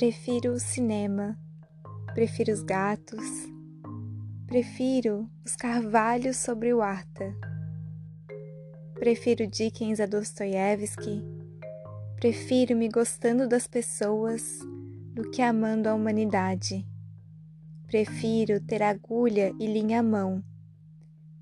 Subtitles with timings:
[0.00, 1.38] Prefiro o cinema,
[2.14, 3.22] prefiro os gatos,
[4.46, 7.36] prefiro os carvalhos sobre o Arta.
[8.94, 11.22] Prefiro Dickens a Dostoiévski,
[12.16, 14.60] prefiro me gostando das pessoas
[15.12, 16.88] do que amando a humanidade.
[17.86, 20.42] Prefiro ter agulha e linha à mão,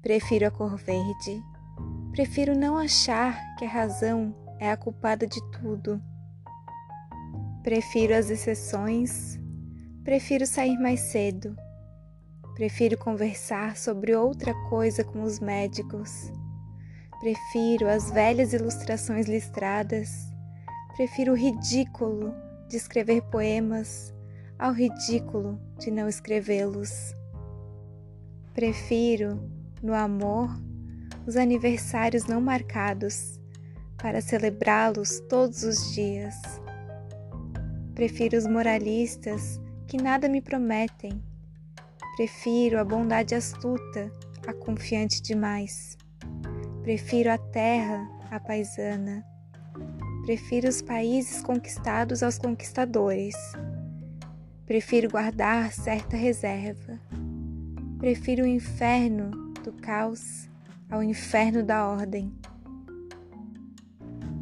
[0.02, 1.40] prefiro a cor verde,
[2.10, 6.02] prefiro não achar que a razão é a culpada de tudo
[7.62, 9.38] Prefiro as exceções,
[10.04, 11.56] prefiro sair mais cedo,
[12.54, 16.32] prefiro conversar sobre outra coisa com os médicos,
[17.20, 20.08] prefiro as velhas ilustrações listradas,
[20.96, 22.32] prefiro o ridículo
[22.68, 24.14] de escrever poemas
[24.58, 27.14] ao ridículo de não escrevê-los.
[28.54, 29.40] Prefiro,
[29.82, 30.48] no amor,
[31.26, 33.38] os aniversários não marcados
[33.96, 36.34] para celebrá-los todos os dias.
[37.98, 41.20] Prefiro os moralistas que nada me prometem.
[42.14, 44.08] Prefiro a bondade astuta
[44.46, 45.98] a confiante demais.
[46.84, 49.26] Prefiro a terra à paisana.
[50.24, 53.34] Prefiro os países conquistados aos conquistadores.
[54.64, 57.00] Prefiro guardar certa reserva.
[57.98, 59.32] Prefiro o inferno
[59.64, 60.48] do caos
[60.88, 62.32] ao inferno da ordem.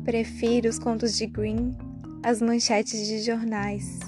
[0.04, 1.74] Prefiro os contos de Green
[2.22, 4.00] as manchetes de jornais.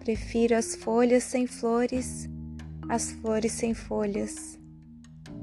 [0.00, 2.28] Prefiro as folhas sem flores,
[2.88, 4.58] as flores sem folhas.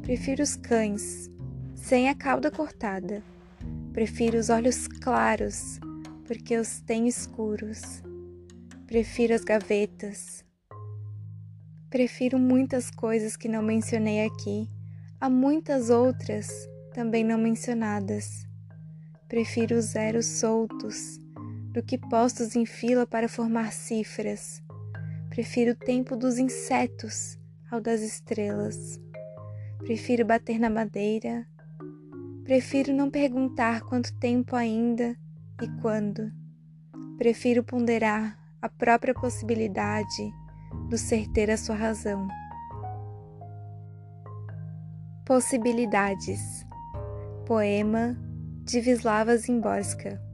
[0.01, 1.29] Prefiro os cães,
[1.75, 3.23] sem a cauda cortada.
[3.93, 5.79] Prefiro os olhos claros,
[6.25, 8.01] porque os tenho escuros.
[8.87, 10.43] Prefiro as gavetas.
[11.89, 14.69] Prefiro muitas coisas que não mencionei aqui,
[15.19, 16.49] há muitas outras
[16.93, 18.45] também não mencionadas.
[19.27, 21.19] Prefiro os zeros soltos
[21.75, 24.63] do que postos em fila para formar cifras.
[25.29, 27.37] Prefiro o tempo dos insetos
[27.69, 28.97] ao das estrelas.
[29.79, 31.45] Prefiro bater na madeira.
[32.45, 35.17] Prefiro não perguntar quanto tempo ainda
[35.61, 36.31] e quando.
[37.17, 40.33] Prefiro ponderar a própria possibilidade
[40.89, 42.25] do ser ter a sua razão.
[45.25, 46.65] Possibilidades.
[47.45, 48.17] Poema
[48.63, 50.24] de Wisława Zimborska